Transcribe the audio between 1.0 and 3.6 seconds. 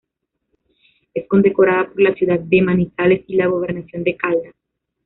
Es condecorada por la ciudad de Manizales y la